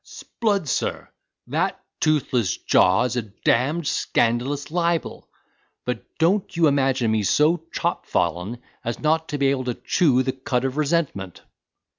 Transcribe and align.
"Sblood! 0.03 0.67
sir, 0.67 1.09
that 1.45 1.79
toothless 1.99 2.57
jaw 2.57 3.03
is 3.03 3.15
a 3.15 3.21
d—ned 3.21 3.85
scandalous 3.85 4.71
libel—but 4.71 6.17
don't 6.17 6.57
you 6.57 6.65
imagine 6.65 7.11
me 7.11 7.21
so 7.21 7.57
chopfallen 7.71 8.59
as 8.83 8.97
not 8.97 9.29
to 9.29 9.37
be 9.37 9.49
able 9.49 9.65
to 9.65 9.75
chew 9.75 10.23
the 10.23 10.31
cud 10.31 10.65
of 10.65 10.75
resentment." 10.77 11.43